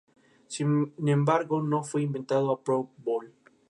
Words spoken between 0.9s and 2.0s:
embargo, no